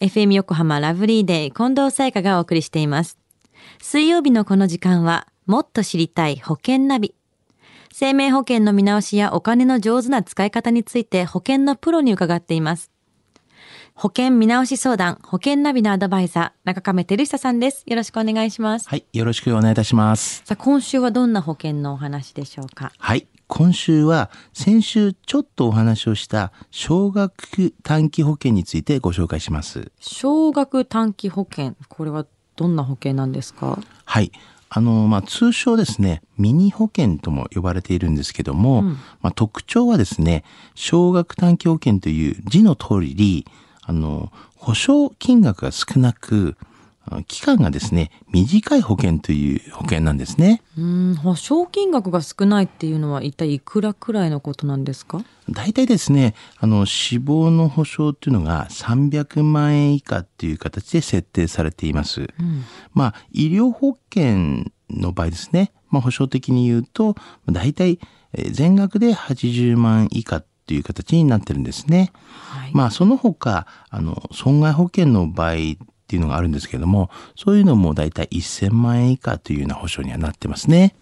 [0.00, 3.16] FM 横浜ラブリーデー近藤沙耶香がお送りしています。
[3.80, 7.14] 水曜日のこの時間は、もっと知りたい保険ナビ。
[7.92, 12.90] 生命保険の見直しやお金の上手な使い方について保険のプロに伺っています。
[13.94, 17.82] 保険見直し相談、保険ナビのアドバイザー、中亀照久さんです。
[17.86, 18.90] よろしくお願いします。
[18.90, 20.42] はい、よろしくお願いいたします。
[20.44, 22.92] さあ、今週はどんな保険のお話でしょうか？
[22.98, 29.92] はい、今週は先週ちょっとお話をした少額短期保険についてご紹介します。
[30.00, 31.76] 少額短期保険。
[31.88, 33.78] これはどんな保険なんですか？
[34.04, 34.32] はい。
[34.68, 40.42] あの、まあ、通称ですね、ミニ保険とも呼ばれているんですけども、まあ、特徴はですね、
[40.74, 43.46] 少額短期保険という字の通り、
[43.82, 46.56] あの、保証金額が少なく、
[47.28, 50.62] 期間がですね、短い保険という保険なんですね。
[50.76, 55.24] うーん、保証金額が少ないっていうのは一体いくらくらいのことなんですか？
[55.48, 62.28] 大体ですね、あの、死亡の保証っていうのが300万円以下っていう形で設定されています。
[62.92, 67.14] まあ、医療保険の場合ですね、まあ、保証的に言うと、
[67.50, 67.98] 大体
[68.32, 72.10] えー全額で80万以下っていう形になってるんですね。
[72.50, 72.70] はい。
[72.74, 75.54] まあ、その他、あの、損害保険の場合
[76.06, 80.94] っていうのがあるんですけども、そういうのも大体1000万円以下というような保証にはなってますね。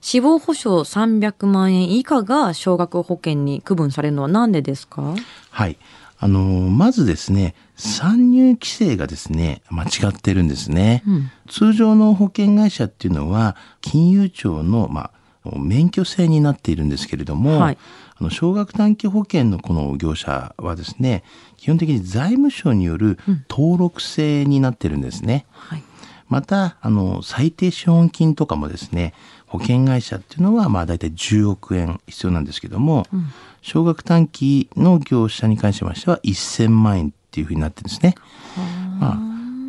[0.00, 5.14] 死亡保障300万円以下が少額保険に区分されるのはなんでですか？
[5.50, 5.76] はい。
[6.22, 11.02] あのまずですね、参入規制がですね、間違ってるんですね。
[11.48, 15.10] 通常の保険会社っていうのは、金融庁の、まあ、
[15.44, 17.78] 免許制になっているんですけれども、はい
[18.20, 21.24] あの少額短期保険のこの業者はですね、
[21.56, 25.46] 基本的に財務省による登録制になってるんですね。
[25.52, 25.82] はい。
[26.28, 29.14] また、あの、最低資本金とかもですね、
[29.46, 33.06] 保険会社っていうのは、まあ大体10億円必要なんですけども、
[33.62, 38.14] 少額短期の業者に関しましては1000万円っていうふうになってるんですね。
[39.00, 39.18] まあ、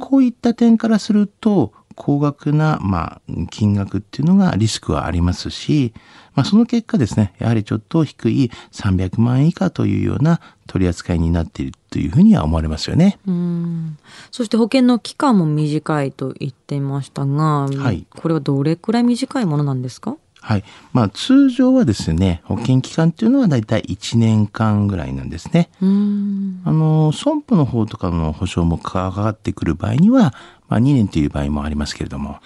[0.00, 5.92] こういった点からすると、高額な、まあ、金額っていうのがリスクはありますし、
[6.34, 13.18] まあ、その結果ですね、やはりちょっと低い300万円以下というような取り扱いになっているというふうには思われますよね。
[13.26, 13.98] うん。
[14.30, 20.16] そして保険の期間も短いと言っていましたが、はいこれはどれくらい短いものなんですか？
[20.40, 20.64] はい。
[20.92, 25.68] まあ、通常はですね、保険期間っていうのはだいたい1年間ぐらいなんですね。
[25.82, 26.62] うーん。
[26.64, 30.32] あの、損保の方とかの保証もかかってくる場合には、
[30.68, 32.38] まあ、2年という場合もありますけれども、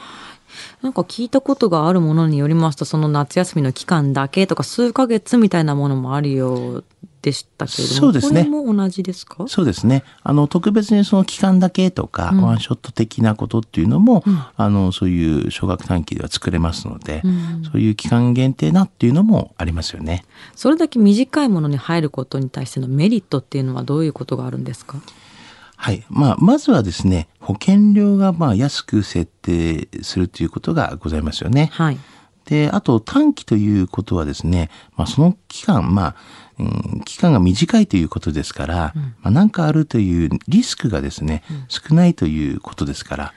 [0.83, 6.84] なんか聞いたことがあるものによりますと、その夏休みの期間だけとか数ヶ月みたいなものもあるよう
[7.22, 8.44] でしたけれども、そうですね。
[8.44, 9.44] これも同じですか？
[9.47, 10.03] そうですね。
[10.22, 14.25] あの、特別にその期間だけとか、ワンショット的なことっていうのも、
[14.56, 17.22] あの、そういう少額短期では作れますので、
[17.72, 20.25] そういう期間限定なっていうのもありますよね。
[20.56, 24.99] それだけ短いものに入ることに対してのメリットっていうのはどういうことがあるんですか？
[25.82, 26.04] はい。
[26.09, 31.70] まあ、まずはですね、保険料がまあ安く設定するということがございますよね。
[31.72, 31.98] はい。
[32.44, 36.16] で、あと短期ということはですね、まあ、その期間、まあ、
[36.60, 36.62] う
[36.98, 38.92] ん、期間が短いということですから、
[39.22, 43.34] まあ、なんかあるというリスクがですね、少ないということですから、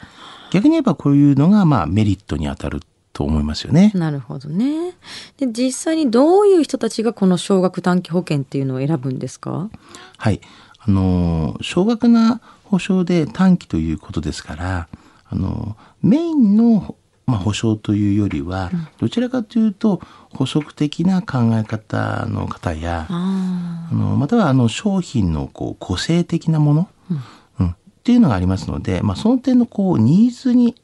[0.52, 3.92] 逆に言えばこういうのがまあメリットに当たると思いますよね。
[3.96, 4.94] なるほどね。
[5.38, 9.70] で、実際にどういう人たちがこの少額短期保険っていうのを選ぶんですか？
[10.18, 10.42] はい。
[10.88, 14.88] あの、少額な保証で短期ということですから、
[15.30, 20.02] あの、メインの、まあ、保証というよりは、どちらかというと、
[20.34, 27.20] 補足的な考え方の方や、ああのまたはあの商品のこう個性的なもの、うん
[27.68, 27.74] っ
[28.06, 30.76] ていうのがありますので、まあ、その点のこうニーズに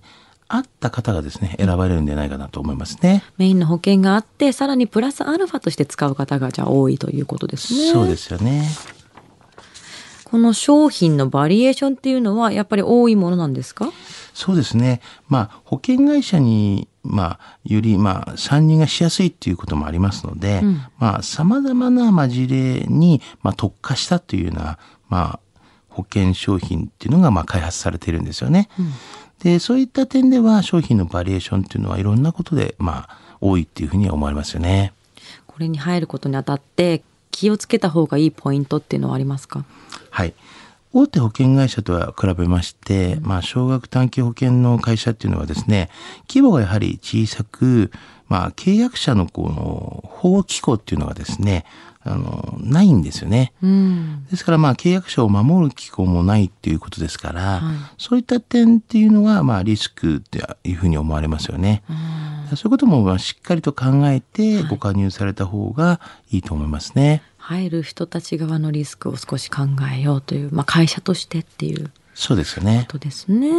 [0.47, 3.23] 合った方がですね選ばれるんじゃないかなと思いますね。
[3.37, 7.91] メインの保険があって、さらにプラスアルファとして使う方がじゃあ多いということですね。
[7.91, 8.67] そうですよね。
[10.31, 13.91] この商品のバリエーションっていうのはやっぱり多いものなんですか？
[14.33, 15.01] そうですね。
[15.27, 20.61] まあ保険会社にまあよりまあ参入がしやすいっていうこともありますので、
[20.97, 25.39] まあ様々なまあ事例にまあ特化したというようなまあ
[25.89, 28.69] 保険商品っていうのがまあ開発されているんですよね。
[29.43, 34.93] でそういった点では商品のバリエーションっていうのはいろんなことでまあ多いっていうふうには思われますよね。
[35.45, 39.65] これに入ることにあたって気をつけた方がいいポイントっていうのはありますか？
[40.11, 40.33] はい。
[40.93, 45.89] 大手保険会社とは比べまして、まあ、少額短期保険の会社っていうのはですね、
[46.27, 47.91] 規模がやはり小さく、
[48.27, 51.65] まあ、契約者のこの保護機構っていうのがですね、
[52.03, 53.53] あの、ないんですよね。
[53.61, 54.25] うん。
[54.29, 57.61] ですから、まあ、契約者を守る機構もないっていうことですから、はい
[57.97, 61.83] そういった点っていうのが、まあ、リスクっていうふうに思われますよね。
[62.55, 67.21] そういうことも、まあ、しっかりと考えてご加入された方がいいと思いますね。
[67.30, 72.93] は入る人たち側のリスクを少し考えようという、まあ、会社としてっていうそうですよねこ。
[72.93, 73.49] とですね。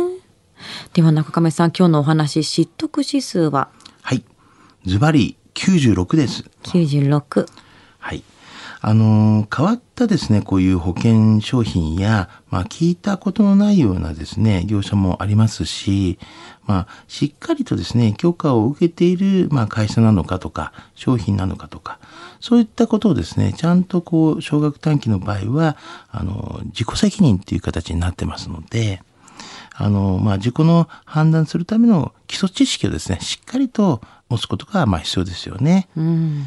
[0.93, 3.69] では中亀さん今日のお話知得指数は？
[4.03, 4.23] はい。
[4.87, 6.45] ズバリ96です。
[6.63, 7.47] 96。
[7.99, 8.23] はい。
[8.85, 16.19] あの変わったですね、こういう保険商品や、まあ、聞いたことのないようなですね、業者もありますし、
[16.67, 22.01] まあ、しっかりとですね、許可を受けている、まあ、会社なのかとか、商品なのかとか、
[22.41, 25.77] そういったことをですね、ちゃんとこう、少額短期の場合は、
[26.11, 29.01] あの、自己責任っていう形になってますので、
[29.75, 35.89] あの、まあ、自己の判断するための基礎知識をですね、しっかりと持つことが、まあ、必要ですよね。
[35.97, 36.47] うん。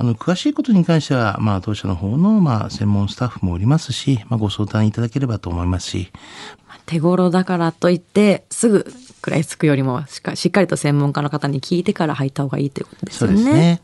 [0.00, 6.12] あの、詳しいことに関しては、まあ、当社の方の、まあ、専門スタッフもおりますし、まあ、ご相談いただければと思いますし、
[6.86, 8.86] 手頃だからといってすぐ
[9.16, 13.44] 食らいつくよりもしっかしっかりと専門家の方に聞いてから入った方がいいということですそうよね。
[13.44, 13.82] ですね。